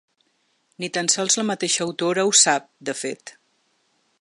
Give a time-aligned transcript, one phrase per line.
[0.83, 3.35] Ni tan sols la mateixa autora ho sap, de fet.